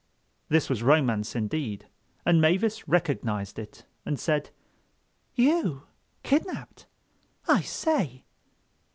[0.49, 1.87] This was romance indeed;
[2.25, 4.49] and Mavis recognized it and said:
[5.35, 5.83] "You,
[6.23, 6.87] kidnapped?
[7.47, 8.23] I say!"